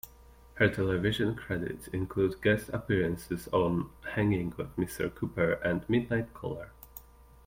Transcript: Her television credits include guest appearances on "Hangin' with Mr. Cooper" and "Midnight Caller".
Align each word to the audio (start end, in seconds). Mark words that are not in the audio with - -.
Her 0.55 0.67
television 0.67 1.35
credits 1.35 1.87
include 1.89 2.41
guest 2.41 2.69
appearances 2.69 3.47
on 3.51 3.91
"Hangin' 4.15 4.51
with 4.57 4.75
Mr. 4.75 5.13
Cooper" 5.13 5.59
and 5.63 5.87
"Midnight 5.87 6.33
Caller". 6.33 6.71